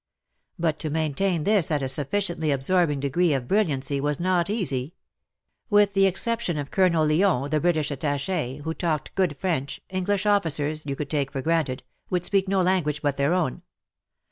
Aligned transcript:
But 0.57 0.79
to 0.79 0.89
maintain 0.89 1.43
this 1.43 1.69
at 1.69 1.83
a 1.83 1.87
sufficiently 1.87 2.49
absorbing 2.49 2.99
degree 2.99 3.35
of 3.35 3.47
brilliancy 3.47 4.01
was 4.01 4.19
not 4.19 4.49
easy. 4.49 4.95
With 5.69 5.93
the 5.93 6.07
exception 6.07 6.57
of 6.57 6.71
Col. 6.71 6.89
Lyon— 7.05 7.47
the 7.51 7.59
British 7.59 7.91
Attache— 7.91 8.61
who 8.63 8.73
talked 8.73 9.13
good 9.13 9.37
French, 9.37 9.79
English 9.91 10.25
officers— 10.25 10.83
you 10.87 10.95
could 10.95 11.11
take 11.11 11.29
for 11.29 11.43
granted— 11.43 11.83
would 12.09 12.25
speak 12.25 12.47
no 12.47 12.63
language 12.63 13.03
but 13.03 13.17
their 13.17 13.35
own. 13.35 13.61